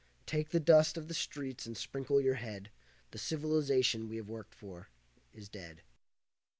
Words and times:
Take 0.25 0.49
the 0.49 0.59
dust 0.59 0.97
of 0.97 1.07
the 1.07 1.13
streets 1.13 1.67
and 1.67 1.77
sprinkle 1.77 2.19
your 2.19 2.33
head, 2.33 2.71
The 3.11 3.19
civilization 3.19 4.09
we've 4.09 4.27
worked 4.27 4.55
for 4.55 4.89
is 5.31 5.47
dead. 5.47 5.83